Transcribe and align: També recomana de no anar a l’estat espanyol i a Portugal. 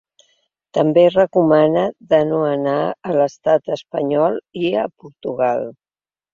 També 0.77 1.03
recomana 1.09 1.83
de 2.15 2.23
no 2.31 2.41
anar 2.55 2.75
a 3.11 3.15
l’estat 3.19 3.73
espanyol 3.79 4.43
i 4.67 4.75
a 4.85 4.91
Portugal. 4.97 5.67